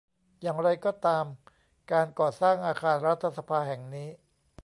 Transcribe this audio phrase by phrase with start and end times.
[0.41, 1.25] อย่างไรก็ตาม
[1.91, 4.09] การก่อสร้างอาคารรัฐสภาแห่งนี้